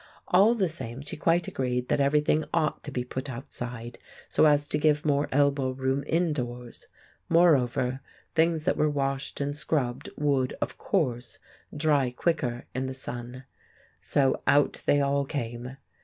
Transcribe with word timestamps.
All 0.29 0.55
the 0.55 0.67
same, 0.67 1.01
she 1.03 1.15
quite 1.15 1.47
agreed 1.47 1.87
that 1.89 1.99
everything 1.99 2.43
ought 2.55 2.83
to 2.85 2.91
be 2.91 3.03
put 3.03 3.29
outside, 3.29 3.99
so 4.27 4.45
as 4.45 4.65
to 4.65 4.79
give 4.79 5.05
more 5.05 5.29
elbow 5.31 5.69
room 5.69 6.03
indoors; 6.07 6.87
moreover, 7.29 8.01
things 8.33 8.63
that 8.63 8.77
were 8.77 8.89
washed 8.89 9.39
and 9.39 9.55
scrubbed 9.55 10.09
would, 10.17 10.53
of 10.59 10.79
course, 10.79 11.37
dry 11.77 12.09
quicker 12.09 12.65
in 12.73 12.87
the 12.87 12.95
sun. 12.95 13.43
So 14.01 14.41
out 14.47 14.81
they 14.87 15.01
all 15.01 15.23
came! 15.23 15.77